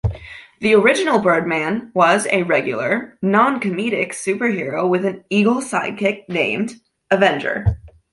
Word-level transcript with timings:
The 0.61 0.73
original 0.73 1.19
Birdman 1.21 1.91
was 1.93 2.25
a 2.31 2.41
regular, 2.41 3.19
non-comedic 3.21 4.15
super-hero 4.15 4.87
with 4.87 5.05
an 5.05 5.23
eagle 5.29 5.61
sidekick 5.61 6.27
named 6.27 6.81
Avenger. 7.11 7.79